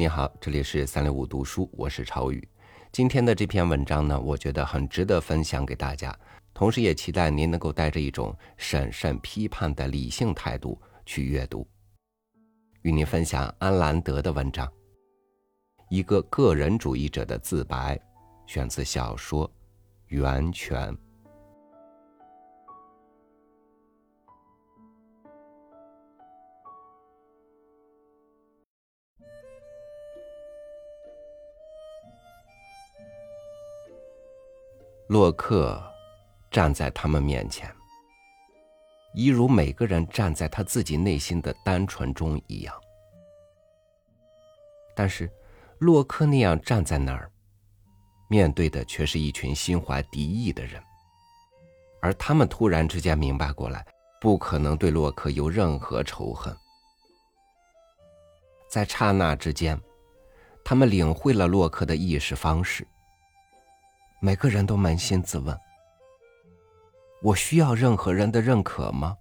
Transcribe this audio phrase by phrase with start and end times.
[0.00, 2.42] 你好，这里是三六五读书，我是超宇。
[2.90, 6.18] 今天的这篇文章呢，我觉得很值得分享给大家，
[6.54, 11.68] 同时也期待您能够带着一种审慎批判的理性态度去阅读。
[12.80, 14.66] 与您分享安兰德的文章
[15.90, 17.94] 《一个个人主义者的自白》，
[18.46, 19.46] 选自小说
[20.06, 20.90] 《源泉》。
[35.10, 35.82] 洛克
[36.52, 37.68] 站在他们面前，
[39.12, 42.72] 一如每个人站在他自己内心的单纯中一样。
[44.94, 45.28] 但是，
[45.80, 47.28] 洛克那样站在那儿，
[48.28, 50.80] 面对的却是一群心怀敌意的人，
[52.00, 53.84] 而他们突然之间明白过来，
[54.20, 56.56] 不可能对洛克有任何仇恨。
[58.68, 59.76] 在刹那之间，
[60.64, 62.86] 他们领会了洛克的意识方式。
[64.22, 65.58] 每个人都扪心自问：
[67.22, 69.16] 我需要任何人的认可吗？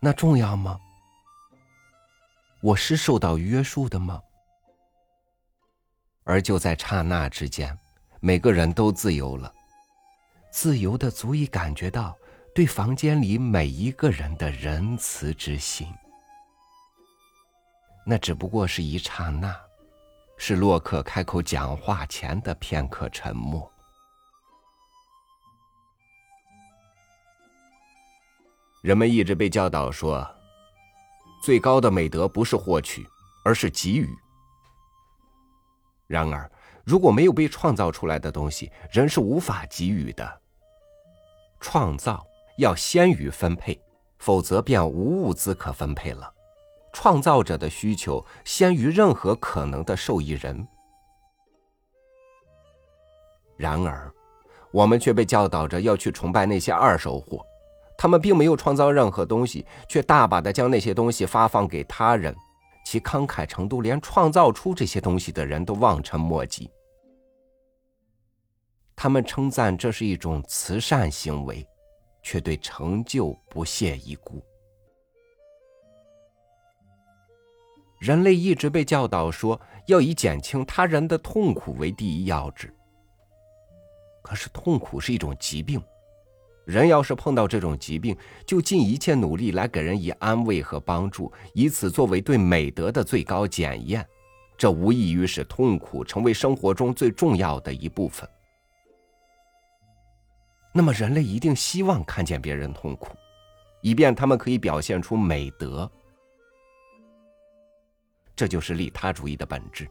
[0.00, 0.80] 那重要吗？
[2.62, 4.22] 我是受到约束的吗？
[6.24, 7.78] 而就在刹那之间，
[8.20, 9.52] 每个人都自由了，
[10.50, 12.16] 自由的足以感觉到
[12.54, 15.86] 对房间里每一个人的仁慈之心。
[18.06, 19.54] 那只不过是一刹那。
[20.42, 23.70] 是洛克开口讲话前的片刻沉默。
[28.80, 30.26] 人们一直被教导说，
[31.42, 33.06] 最高的美德不是获取，
[33.44, 34.08] 而是给予。
[36.06, 36.50] 然而，
[36.86, 40.40] 如果没有被创造出来的东西，人是无法给予的。
[41.60, 43.78] 创造要先于分配，
[44.18, 46.32] 否则便无物资可分配了。
[46.92, 50.66] 创造者的需求先于任何可能的受益人。
[53.56, 54.12] 然而，
[54.72, 57.44] 我们却被教导着要去崇拜那些二手货，
[57.98, 62.34] 他们并没有创造任何东西，却大把的将那些东西发放给他人，
[62.86, 66.70] 其慷慨程度连创造出这些东西的人都望尘莫及。
[68.96, 71.66] 他们称赞这是一种慈善行为，
[72.22, 74.42] 却对成就不屑一顾。
[78.00, 82.74] 人类一直被教导说要以减轻他人的痛苦为第一要旨。
[84.22, 85.82] 可是痛苦是一种疾病，
[86.64, 88.16] 人要是碰到这种疾病，
[88.46, 94.06] 就尽一切努力来给人以安慰和帮助，以此作为对美德的最高检验。
[94.56, 98.28] 这无异于使痛苦成为生活中最重要的一部分。
[100.72, 103.14] 那么，人类一定希望看见别人痛苦，
[103.82, 105.90] 以便他们可以表现出美德。
[108.40, 109.86] 这就是利他主义的本质。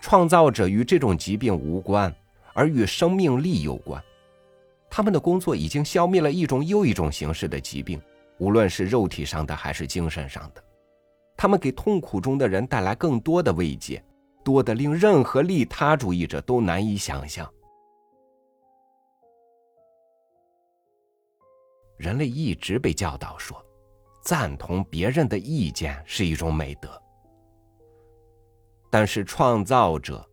[0.00, 2.10] 创造者与这种疾病无关，
[2.54, 4.02] 而与生命力有关。
[4.88, 8.00] 他们的工作已经消灭了一种又一种形式的疾病，
[8.38, 10.64] 无论是肉体上的还是精神上的。
[11.36, 14.02] 他们给痛苦中的人带来更多的慰藉，
[14.42, 17.46] 多得令任何利他主义者都难以想象。
[21.98, 23.62] 人类一直被教导说。
[24.26, 27.00] 赞同别人的意见是一种美德，
[28.90, 30.28] 但是创造者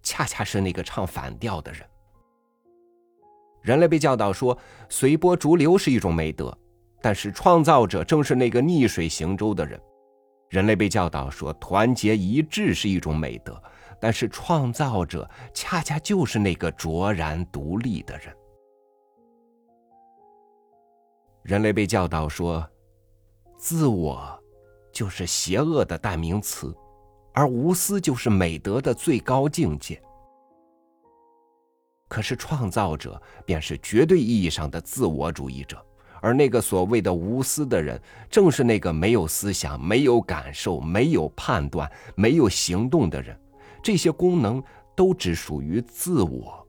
[0.00, 1.82] 恰恰是那个唱反调的人。
[3.62, 4.56] 人类被教导说
[4.88, 6.56] 随波逐流是一种美德，
[7.02, 9.76] 但是创造者正是那个逆水行舟的人。
[10.48, 13.60] 人类被教导说团结一致是一种美德，
[14.00, 18.32] 但是创造者恰恰就是那个卓然独立的人。
[21.42, 22.64] 人类被教导说。
[23.58, 24.42] 自我，
[24.92, 26.74] 就是邪恶的代名词，
[27.32, 30.00] 而无私就是美德的最高境界。
[32.08, 35.84] 可是创造者便是绝对意义上的自我主义者，
[36.20, 43.38] 而那个所谓的无私的人，正是那个没有思想、没有感受、没有判断、没有行动的人。
[43.82, 44.62] 这些功能
[44.94, 46.66] 都只属于自我。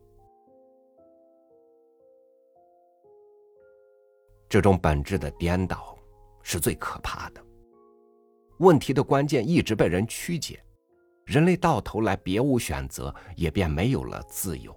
[4.49, 5.96] 这种本质的颠倒。
[6.47, 7.43] 是最可怕的。
[8.59, 10.63] 问题的关键一直被人曲解，
[11.25, 14.73] 人类到头来别无选择，也便没有了自由。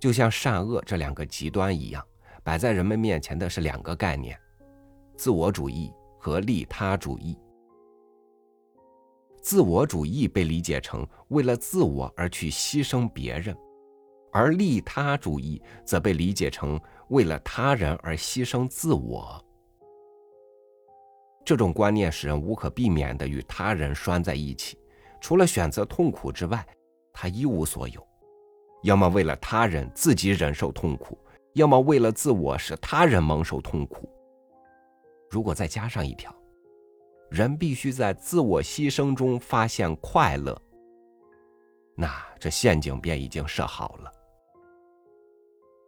[0.00, 2.02] 就像善恶这两个极端一样，
[2.42, 4.40] 摆在人们面前的是两个概念：
[5.18, 7.36] 自我主义和利他主义。
[9.42, 13.54] 自我主义被理解成为了自我而去牺牲别人，
[14.32, 16.80] 而利他主义则被理解成
[17.10, 19.44] 为了他人而牺牲自我。
[21.48, 24.76] 这种观念使人无可避免地与他人拴在一起，
[25.18, 26.62] 除了选择痛苦之外，
[27.10, 28.06] 他一无所有。
[28.82, 31.18] 要么为了他人自己忍受痛苦，
[31.54, 34.06] 要么为了自我使他人蒙受痛苦。
[35.30, 36.30] 如果再加上一条，
[37.30, 40.54] 人必须在自我牺牲中发现快乐，
[41.94, 44.12] 那这陷阱便已经设好了。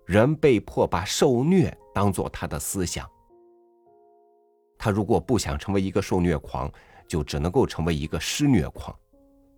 [0.06, 3.06] 人被迫把受虐当做他的思想。
[4.82, 6.73] 他如果不想成为一个受虐狂，
[7.06, 8.99] 就只能够成为一个施虐狂，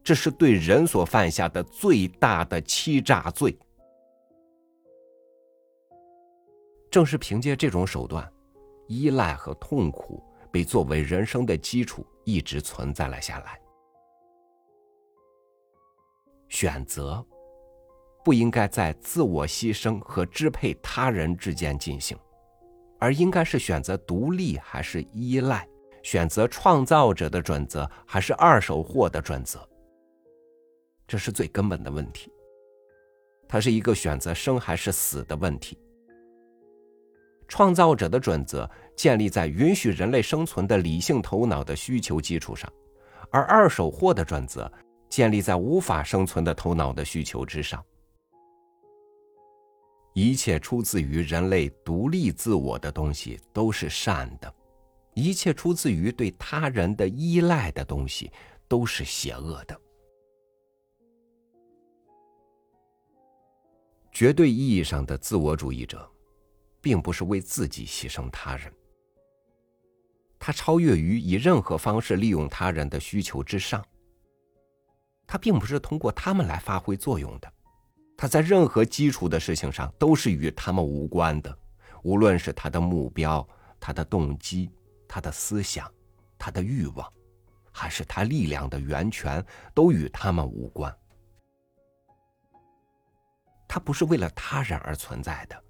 [0.03, 3.57] 这是对人所犯下的最大的欺诈罪。
[6.91, 8.29] 正是凭借这种手段，
[8.89, 10.21] 依赖和痛苦
[10.51, 13.57] 被作为人生的基础一直存在了下来。
[16.49, 17.25] 选择
[18.25, 22.19] 不应该在自我牺牲和支配他人之间进行。
[23.03, 25.69] 而应该是选择独立还是依赖，
[26.05, 29.69] 选择创造者的准则还是二手货的准则，
[31.09, 32.31] 这是最根本的问题。
[33.49, 35.77] 它是一个选择生还是死的问题。
[37.49, 42.73] 创造者的准则建立在允许人类生存的理性头脑的需求基础上，
[43.33, 44.73] 而二手货的准则
[45.09, 47.85] 建立在无法生存的头脑的需求之上。
[50.15, 54.55] 一切出自于人类独立自我的东西都是善的，
[55.15, 58.31] 一切出自于对他人的依赖的东西
[58.69, 59.81] 都是邪恶的。
[64.13, 66.07] 绝对意义上的自我主义者，
[66.83, 68.71] 并不是为自己牺牲他人，
[70.39, 73.83] 他超越于以任何方式利用他人的需求之上，
[75.27, 77.51] 他并不是通过他们来发挥作用的。
[78.17, 81.59] 他在任何基础的事情上都是与他们无关的，
[82.03, 83.47] 无论是他的目标、
[83.81, 84.71] 他的动机、
[85.09, 85.93] 他的思想、
[86.39, 87.13] 他的欲望，
[87.73, 89.45] 还是他力量的源泉，
[89.75, 90.95] 都与他们无关。
[93.67, 95.65] 他不是为了他人而存在的，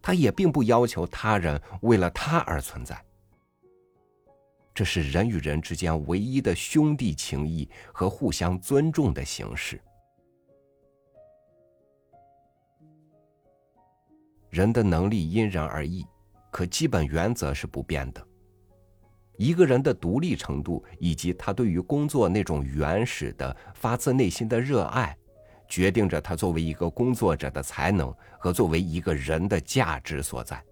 [0.00, 3.02] 他也并不要求他人为了他而存在。
[4.72, 9.82] 这是人与人之间唯一的兄弟情谊和互相尊重的形式。
[14.50, 16.04] 人的能力因人而异，
[16.50, 18.26] 可基本原则是不变的。
[19.36, 25.16] 一个人的独立程度以及他对于工作那种原始的、发自内心的热爱，
[25.66, 30.62] 决定着他作为一个工作者的才能和作为一个人的价值所在。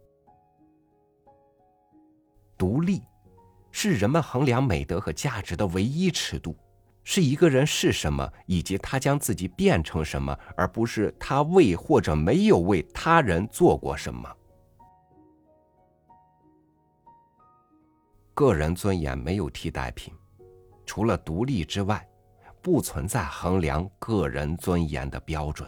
[2.59, 3.01] 独立，
[3.71, 6.55] 是人们衡量美德和价值的唯一尺度。
[7.11, 14.31] 是一个人是什么，以及他将自己变成什么，而不是他为或者没有为他人做过什么。
[18.35, 20.13] 个人尊严没有替代品，
[20.85, 22.07] 除了独立之外，
[22.61, 25.67] 不存在衡量个人尊严的标准。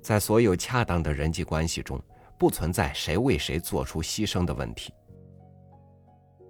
[0.00, 2.02] 在所有恰当的人际关系中，
[2.38, 4.94] 不存在谁为谁做出牺牲的问题。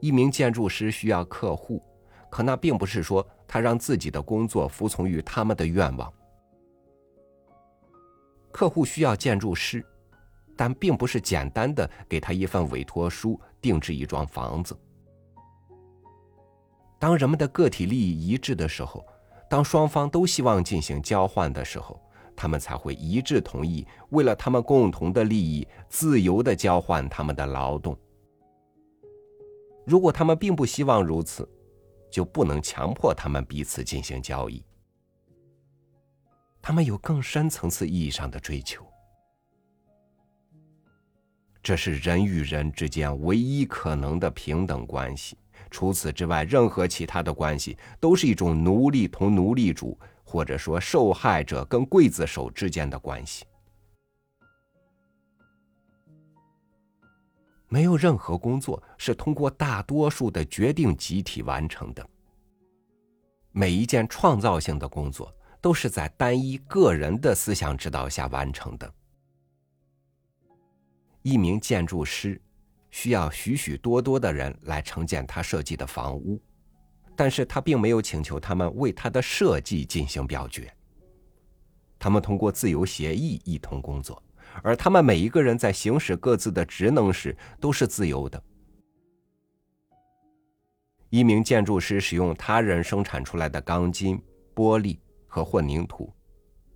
[0.01, 1.83] 一名建筑师需要客户，
[2.31, 6.13] 可那并不是说他让自己的工作服从于他们的愿望。
[8.51, 9.85] 客户需要建筑师，
[10.57, 14.77] 但并不是简单的给他一份委托书，定制一幢房子。
[16.99, 19.05] 当人们的个体利益一致的时候，
[19.49, 22.01] 当双方都希望进行交换的时候，
[22.35, 27.97] 他们才会一致同意，为了他们共同的利益，自由的交换他们的劳动。
[29.89, 31.49] 如果他们并不希望如此，
[32.11, 34.63] 就不能强迫他们彼此进行交易。
[36.61, 38.85] 他们有更深层次意义上的追求，
[41.63, 45.39] 这是人与人之间唯一可能的平等关系。
[45.71, 53.47] 除此之外，任何其他的关系都是一种奴隶同奴隶主，或者说受害者跟刽子手之间的关系。
[57.69, 62.09] 没有任何工作是通过大多数的决定集体完成的。
[63.53, 68.95] 每一件创造性的工作都是在单一个人的思想指导下完成的。
[71.23, 72.41] 一名建筑师
[72.91, 76.41] 需要许许多多的人来承建他设计的房屋，
[77.15, 80.73] 但是他并没有请求他们为他的设计进行表决。
[81.99, 84.23] 他们通过自由协议一同工作。
[84.63, 88.43] 而他们每一个人在行使各自的职能时都是自由的。
[91.11, 94.23] 一名建筑师使用他人生产出来的钢筋、
[94.55, 96.13] 玻璃和混凝土，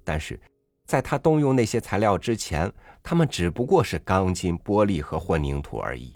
[0.03, 0.41] 但是
[0.87, 2.73] 在他动用那些材料之前，
[3.03, 6.15] 他们只不过是钢筋、玻璃和混凝土而已。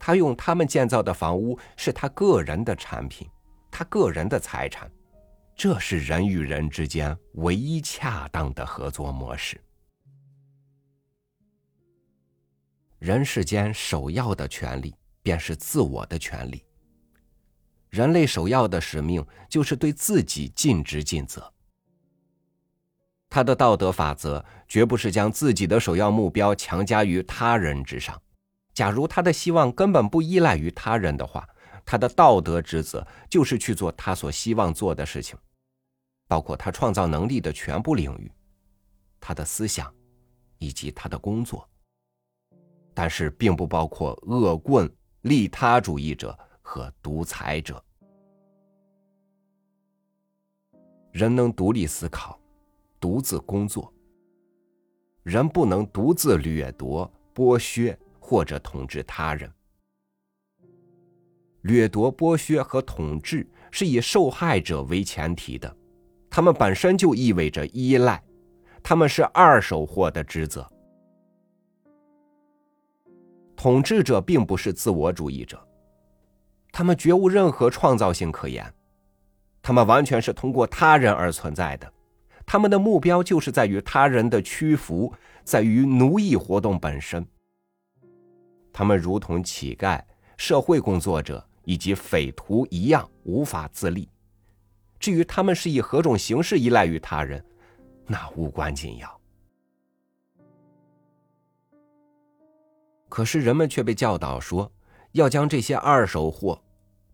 [0.00, 3.28] 他用他们建造的房屋是他个人的产品，
[3.70, 4.90] 他个人的财产。
[5.54, 9.60] 这是人与人之间唯一恰当的合作模式。
[12.98, 16.64] 人世间首要的权利便是自我的权利。
[17.90, 21.52] 人类首要的使命就是对自己尽职尽责。
[23.30, 28.20] 他的道德法则绝不是将自己的首要目标强加于他人之上。
[28.74, 31.48] 假如他的希望根本不依赖于他人的话，
[31.84, 35.38] 他的道德职责就是去做他所希望做的事情，
[36.26, 38.30] 包括他创造能力的全部领域，
[39.20, 39.92] 他的思想，
[40.58, 41.68] 以及他的工作。
[43.00, 47.80] 但是，并不包括恶棍、利他主义者和独裁者。
[51.12, 52.36] 人能独立思考，
[52.98, 53.94] 独自工作。
[55.22, 57.96] 人不能独自掠夺、剥削。
[58.20, 59.50] 或者统治他人，
[61.62, 65.74] 掠夺、剥削和统治是以受害者为前提的，
[66.28, 68.22] 他们本身就意味着依赖，
[68.82, 70.70] 他们是二手货的职责。
[73.58, 75.60] 统治者并不是自我主义者，
[76.70, 78.72] 他们绝无任何创造性可言，
[79.60, 81.92] 他们完全是通过他人而存在的，
[82.46, 85.12] 他们的目标就是在于他人的屈服，
[85.42, 87.26] 在于奴役活动本身。
[88.72, 90.00] 他们如同乞丐、
[90.36, 94.08] 社会工作者以及匪徒一样无法自立。
[95.00, 97.44] 至于他们是以何种形式依赖于他人，
[98.06, 99.17] 那无关紧要。
[103.08, 104.70] 可是人们却被教导说，
[105.12, 106.60] 要将这些二手货、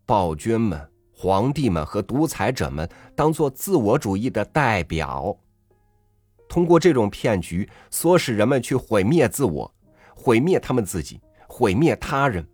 [0.05, 5.37] 暴君们、皇帝们和独裁者们当做自我主义的代表，
[6.47, 9.73] 通过这种骗局，唆使人们去毁灭自我，
[10.13, 11.19] 毁灭他们自己。
[11.47, 12.45] 毁灭他人，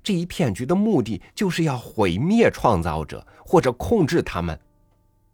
[0.00, 4.56] 这一骗局的目的就是要毁灭创造者或者控制他们，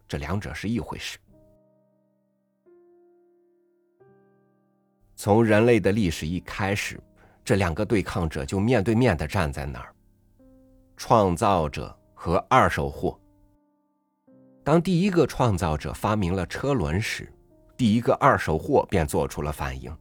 [0.07, 1.19] 这两者是一回事。
[5.15, 6.99] 从人类的历史一开始，
[7.43, 9.95] 这两个对抗者就面对面的站在那儿，
[10.97, 13.17] 创造者和二手货。
[14.63, 17.31] 当第一个创造者发明了车轮时，
[17.77, 19.95] 第一个二手货便做出了反应。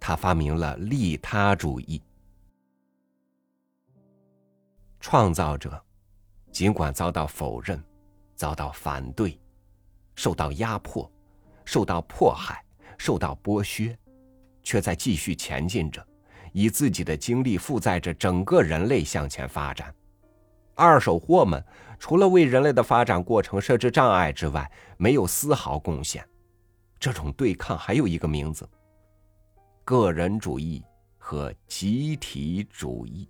[0.00, 2.02] 他发明了利他主义。
[4.98, 5.82] 创造者
[6.50, 7.82] 尽管遭到否认、
[8.34, 9.38] 遭到反对、
[10.14, 11.10] 受到压迫、
[11.64, 12.64] 受到迫害、
[12.96, 13.96] 受到剥削，
[14.62, 16.06] 却在继续前进着，
[16.52, 19.94] 以自己的经历负载着整个人类向前发展。
[20.74, 21.62] 二手货们
[21.98, 26.26] 除了为人类的发展过程设置障碍之外，没有丝毫贡献。
[26.98, 28.68] 这种对抗还有一个名字。
[29.84, 30.82] 个人主义
[31.18, 33.28] 和集体主义，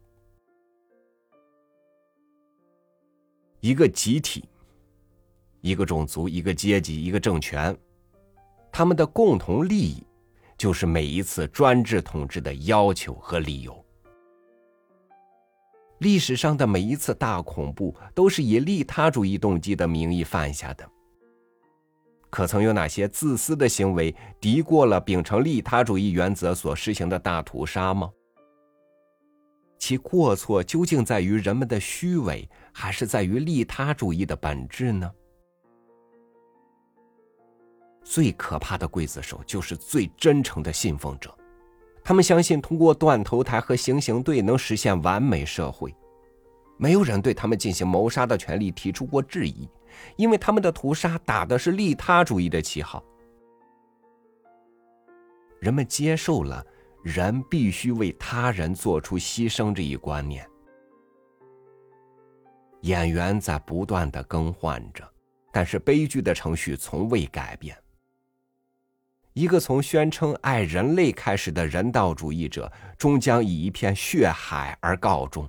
[3.61, 4.49] 一个集体，
[5.61, 7.77] 一个种族，一个阶级，一个政权，
[8.71, 10.05] 他们的共同利益
[10.61, 13.83] 就是每一次专制统治的要求和理由。
[16.01, 20.87] 历史上的每一次大恐怖都是以利他主义动机的名义犯下的。
[22.29, 28.11] 可曾有哪些自私的行为敌过了秉承利他主义原则所实行的大屠杀吗？
[29.79, 35.11] 其过错究竟在于人们的虚伪，还是在于利他主义的本质呢？
[38.11, 41.33] 最可怕的刽子手就是最真诚的信奉者，
[42.03, 45.95] 他们相信通过断头台和行刑队能实现完美社会，
[46.77, 49.71] 没有人对他们进行谋杀的权利提出过质疑。
[50.17, 53.01] 因为他们的屠杀打的是利他主义的旗号，
[55.61, 56.67] 人们接受了
[57.05, 60.45] 人必须为他人做出牺牲这一观念。
[62.81, 65.09] 演员在不断的更换着，
[65.53, 67.77] 但是悲剧的程序从未改变。
[69.41, 75.49] 一个从宣称爱人类开始的人道主义者，终将以一片血海而告终。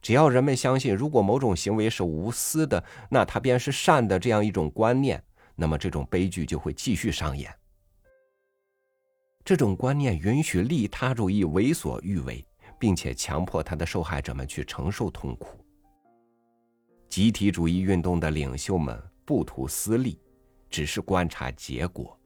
[0.00, 5.20] 只要人们相信，如果某种行为是无私的，那它便是善的这样一种观念，
[5.56, 7.52] 那么这种悲剧就会继续上演。
[9.44, 12.46] 这种观念允许利他主义为所欲为，
[12.78, 15.58] 并且强迫他的受害者们去承受痛苦。
[17.08, 20.16] 集体主义运动的领袖们不图私利，
[20.74, 22.18] 只是观察结果。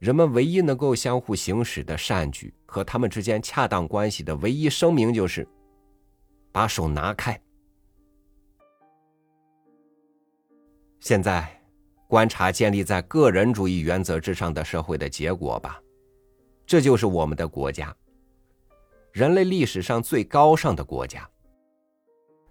[0.00, 5.46] 人们唯一能够相互行使的善举和他们之间恰当关系的唯一声明就是。
[6.50, 7.38] 把手拿开。
[10.98, 11.62] 现在，
[12.08, 15.78] 观察建立在个人主义原则之上的社会的结果吧。
[16.66, 17.94] 这就是我们的国家，
[19.12, 21.28] 人类历史上最高尚的国家。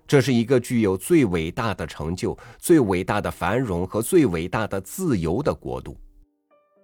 [0.08, 5.98] 这是一个具有最伟大的成就、最伟大的繁荣和最伟大的自由的国度。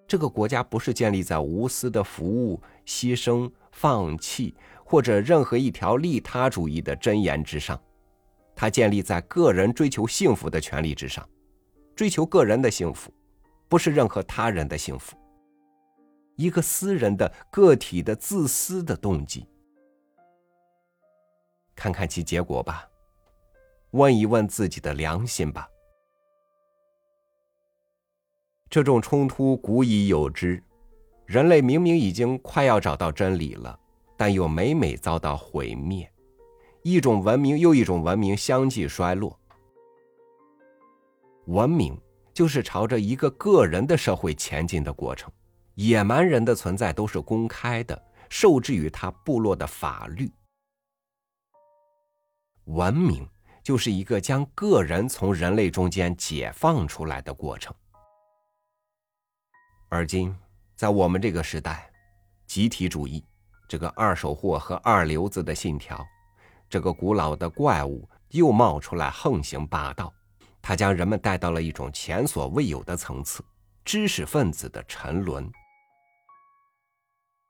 [0.07, 7.79] 这个国家不是建立在无私的服务、牺牲、放弃或者任何一条利他主义的箴言之上，
[8.55, 11.27] 它建立在个人追求幸福的权利之上。
[11.95, 13.13] 追求个人的幸福，
[13.69, 15.15] 不是任何他人的幸福。
[16.35, 19.45] 一个私人的个体的自私的动机，
[21.75, 22.90] 看看其结果吧。
[23.91, 25.67] 问一问自己的良心吧。
[28.69, 30.63] 这种冲突古已有之，
[31.25, 33.77] 人类明明已经快要找到真理了，
[34.17, 36.09] 但又每每遭到毁灭，
[36.83, 39.37] 一种文明又一种文明相继衰落。
[41.47, 41.99] 文明
[42.33, 45.29] 就是朝着一个个人的社会前进的过程。
[45.75, 50.31] 野蛮人的存在都是公开的，受制于他部落的法律。
[52.65, 53.27] 文明
[53.63, 57.73] 就是一个将个人从人类中间解放出来的过程。
[59.89, 60.35] 而今，
[60.75, 61.91] 在我们这个时代，
[62.47, 63.23] 集体主义
[63.67, 66.05] 这个二手货和二流子的信条，
[66.69, 70.13] 这个古老的怪物又冒出来横行霸道，
[70.61, 73.43] 它将人们带到了一种前所未有的层次——
[73.83, 75.51] 知识分子的沉沦。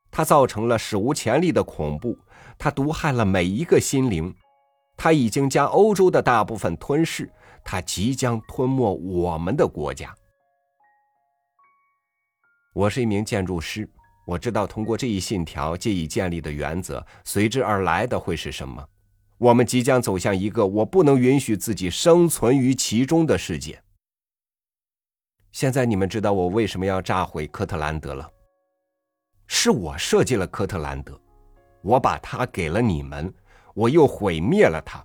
[0.09, 2.17] 它造成了史无前例的恐怖，
[2.57, 4.35] 它毒害了每一个心灵，
[5.03, 7.27] 他已经将欧洲的大部分吞噬，
[7.63, 10.15] 他即将吞没我们的国家。
[12.71, 13.89] 我是一名建筑师，
[14.27, 18.87] 我知道通过这一信条借以建立的原则，随之而来的会是什么？
[19.39, 23.81] 我们即将走向一个我不能允许自己生存于其中的世界。
[25.51, 28.29] 现在你们知道我为什么要炸毁科特兰德了。
[29.47, 31.19] 是我设计了科特兰德，
[31.81, 33.33] 我把它给了你们，
[33.73, 35.03] 我又毁灭了它。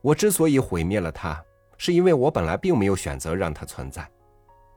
[0.00, 1.42] 我之所以毁灭了它，
[1.78, 4.08] 是因为我本来并没有选择让它存在。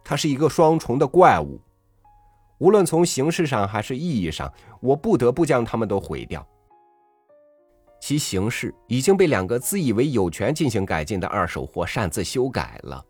[0.04, 1.60] 它是一个双重的怪物，
[2.60, 6.48] 无论从形式上还是意义上，我不得不将它们都毁掉。
[8.00, 13.04] 其形式已经被两个自以为有权进行改进的二手货擅自修改了。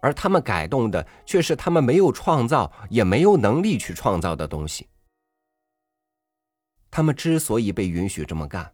[0.00, 4.88] 而他们改动的却是他们没有创造也没有能力去创造的东西。
[6.92, 8.70] 他们之所以被允许这么干，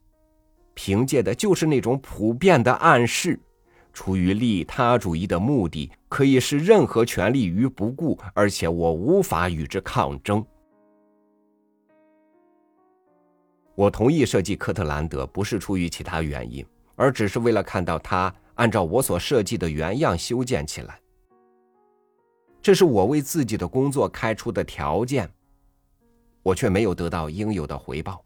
[0.75, 3.39] 凭借的就是那种普遍的暗示：
[3.93, 10.45] 出于利他主义的目的，可以视任何权利于不顾，而且我无法与之抗争。
[13.77, 20.99] 我同意设计科特兰德，不是出于其他原因，而只是为了看到它按照我所设计的原样修建起来。
[22.61, 25.31] 这是我为自己的工作开出的条件，
[26.43, 28.25] 我却没有得到应有的回报。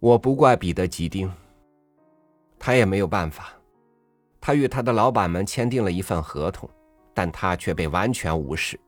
[0.00, 1.30] 我不怪彼得·吉丁，
[2.58, 3.52] 他也没有办法。
[4.40, 6.70] 他与他的老板们签订了一份合同，
[7.12, 8.78] 但他却被完全无视。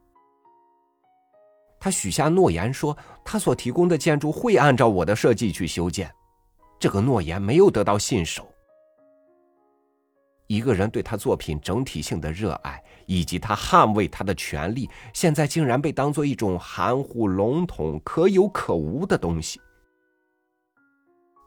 [1.80, 6.08] 他许下诺言说，他所提供的建筑会按照我的设计去修建，
[6.78, 8.46] 这个诺言没有得到信守。
[10.46, 19.60] 一个人对他作品整体性的热爱，以及他捍卫他的权利，现在竟然被当做一种含糊笼统、可有可无的东西。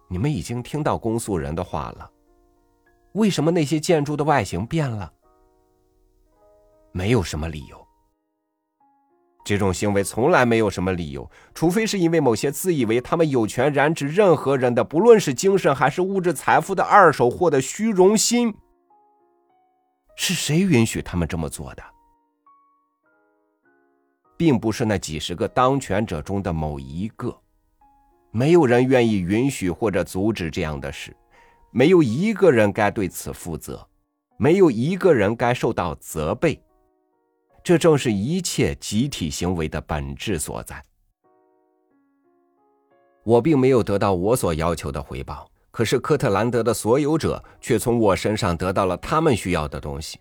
[0.09, 2.11] 你们已经听到公诉人的话了。
[3.13, 5.09] 为什么那些建筑的外形变了？
[6.91, 7.87] 没有什么理由。
[9.45, 18.53] 这种行为从来没有什么理由，除非是因为某些自以为他们有权染指任何人的，不论是精神还是物质财富的二手货的虚荣心。
[20.15, 21.83] 是谁允许他们这么做的？
[24.35, 27.35] 并不是那几十个当权者中的某一个，
[28.31, 31.15] 没有人愿意允许或者阻止这样的事，
[31.71, 33.87] 没有一个人该对此负责，
[34.37, 36.61] 没有一个人该受到责备。
[37.63, 40.83] 这正是一切集体行为的本质所在。
[43.23, 45.49] 我并没有得到我所要求的回报。
[45.73, 50.19] 可是，科特兰德的所有者却从我身上得到了他们需要的东西。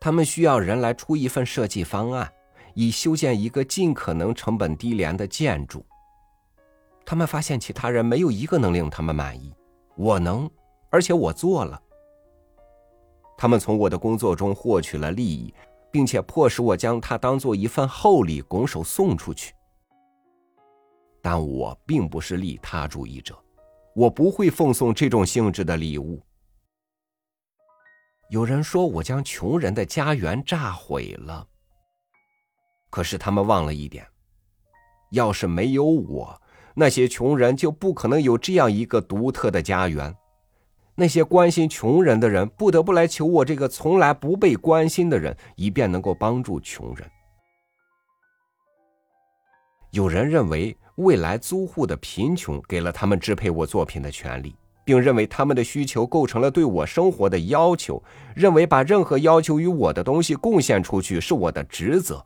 [0.00, 2.32] 他们需要人来出一份设计方案，
[2.72, 5.84] 以修建一个尽可能成本低廉的建筑。
[7.04, 9.52] 他们发现其他人没有一个能令他们满意，
[9.94, 10.50] 我能，
[10.88, 11.78] 而且我做了。
[13.36, 15.52] 他们从我的工作中获取了利益，
[15.90, 19.52] 并且迫使我将它当做一份厚礼拱手送出去。
[21.20, 23.38] 但我并不是利他主义者。
[23.94, 26.22] 我不会奉送这种性质的礼物。
[28.30, 31.46] 有人说我将穷人的家园炸毁了。
[32.88, 34.06] 可是他们忘了一点：
[35.10, 36.40] 要是没有我，
[36.74, 40.14] 那些穷人就不可能有这样一个独特的家园。
[40.94, 47.10] 那些关心穷人的人不得不来求我这个从来不被关心的人，以便能够帮助穷人。
[49.90, 58.02] 有人认为未来租户的贫穷给了他们支配我作品的权利，并认为他们的需求构成了对我生活的要求，
[58.34, 62.24] 认为把任何要求于我的东西贡献出去是我的职责。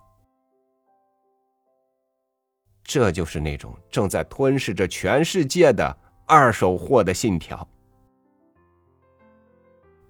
[2.83, 5.97] 这就是那种正在吞噬着全世界的
[6.27, 7.67] 二手货的信条。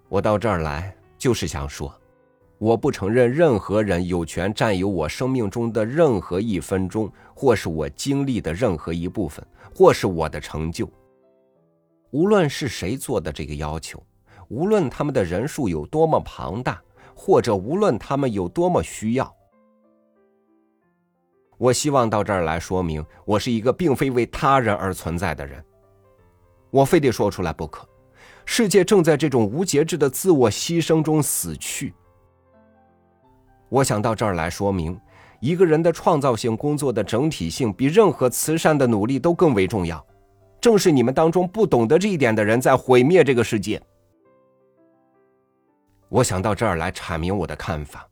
[0.08, 1.92] 我到这儿来就是想说，
[2.64, 10.90] 我不承认任何人有权占有我生命中的任何一分钟，或是我经历的任何一部分，或是我的成就。
[12.10, 14.02] 无论是谁做的这个要求，
[14.48, 16.80] 无论他们的人数有多么庞大，
[17.14, 19.30] 或者无论他们有多么需要。
[21.58, 25.62] 我希望到这儿来说明，我是一个并非为他人而存在的人。
[26.70, 27.86] 我非得说出来不可。
[28.46, 31.92] 世界正在这种无节制的自我牺牲中死去。
[33.74, 34.96] 我想到这儿来说明，
[35.40, 40.06] 一个人的创造性工作的整体性比任何慈善的努力都更为重要。
[40.60, 43.82] 正是你们当中不懂得这一点的人在毁灭这个世界。
[46.08, 48.08] 我想到这儿来阐明我的看法。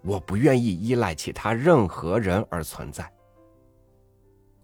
[0.00, 3.04] 我不愿意依赖其他任何人而存在。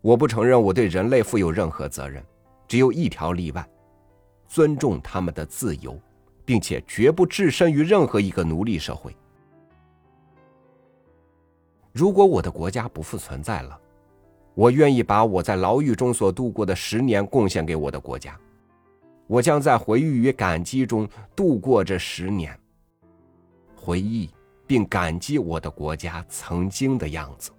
[0.00, 2.24] 我不承认我对人类负有任何责任，
[2.66, 3.68] 只有一条例外：
[4.48, 5.94] 尊重他们的自由，
[6.42, 9.14] 并且绝不置身于任何一个奴隶社会。
[11.96, 13.80] 如果我的国家不复存在了，
[14.52, 18.38] 我愿意把我在牢狱中所度过的十年贡献给我的国家。
[19.26, 22.54] 我将在回忆与感激中度过这十年。
[23.74, 24.28] 回忆。
[24.68, 27.52] 并感激我的国家曾经的样子，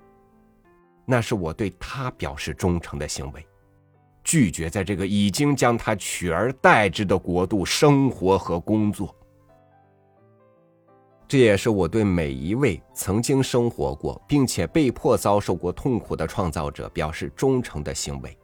[1.06, 3.48] 那是我对他表示忠诚的行为。
[4.26, 9.16] 拒绝在这个已经将他取而代之的国度生活和工作，
[11.28, 18.38] 这也是我对每一位曾经生活过并且被迫遭受过痛苦的创造者表示忠诚的行为。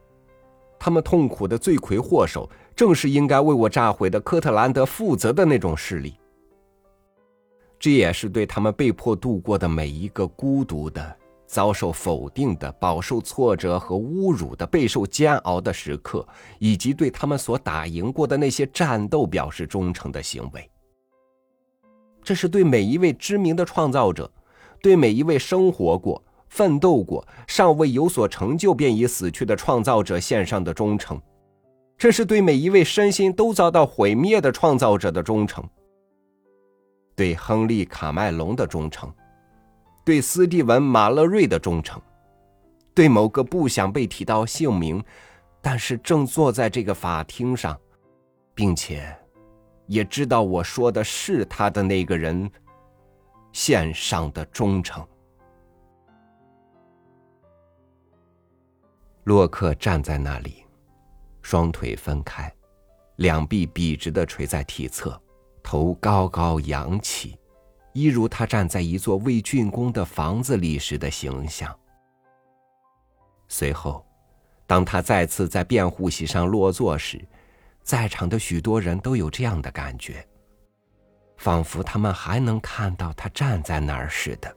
[0.78, 6.20] 他们痛苦的罪魁祸首，正是应该为我炸毁的科特兰德负责的那种势力。
[7.80, 11.18] 这也是对他们被迫度过的每一个孤独的、
[11.48, 16.28] 遭受否定的、饱受挫折和侮辱的、备受煎熬的时刻，
[16.60, 20.70] 以及对他们所打赢过的那些战斗表示忠诚的行为。
[22.24, 24.32] 这是对每一位知名的创造者，
[24.82, 31.22] 对每一位生活过、奋斗过、尚未有所成就便已死去的创造者献上的忠诚。
[31.98, 35.64] 这是对每一位身心都遭到毁灭的创造者的忠诚。
[37.16, 39.14] 对亨利·卡麦隆的忠诚，
[40.04, 42.02] 对斯蒂文·马勒瑞的忠诚，
[42.96, 45.02] 对某个不想被提到姓名，
[45.62, 47.80] 但是正坐在这个法庭上，
[48.56, 49.16] 并且
[49.88, 52.50] 也知道我说的是他的那个人，
[53.52, 55.06] 献上的忠诚。
[59.24, 60.66] 洛克站在那里，
[61.42, 62.54] 双腿分开，
[63.18, 65.20] 两臂笔直的垂在体侧。
[65.66, 67.40] 头高高扬起，
[67.94, 71.74] 一如他站在一座未竣工的房子里时的形象。
[73.48, 74.06] 随后，
[74.68, 77.26] 当他再次在辩护席上落座时，
[77.84, 80.26] 在场的许多人都有这样的感觉，
[81.38, 84.56] 仿佛他们还能看到他站在那儿似的。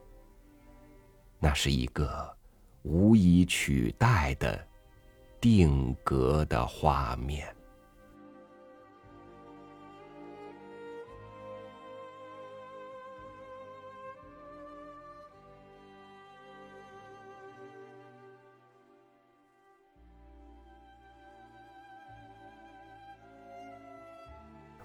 [1.41, 2.37] 那是一个
[2.83, 4.65] 无以取代的
[5.41, 7.56] 定格的画面。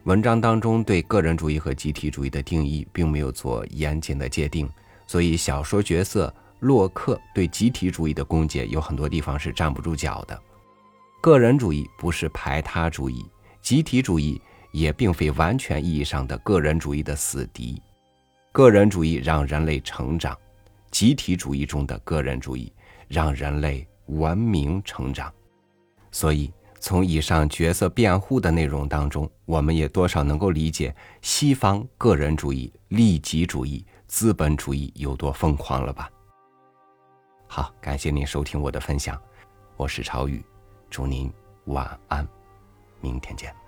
[0.05, 4.67] 文章当中对个人主义和集体主义的定义并没有做严谨的界定，
[5.05, 10.41] 所以小说角色洛克对集体主义的攻讦有很多地方是站不住脚的。
[11.21, 13.23] 个人主义不是排他主义，
[13.61, 17.79] 集体主义也并非完全意义上的个人主义的死敌。
[18.51, 20.35] 个人主义让人类成长，
[20.89, 22.73] 集体主义中的个人主义
[23.07, 25.31] 让人类文明成长。
[26.11, 26.51] 所以。
[26.81, 36.09] 从以上角色辩护的内容当中，我们也多少能够理解西方个人主义、利己主义、资本主义有多疯狂了吧？
[37.47, 39.15] 好，感谢您收听我的分享，
[39.77, 40.43] 我是朝宇，
[40.89, 41.31] 祝您
[41.65, 42.27] 晚安，
[42.99, 43.60] 明天见。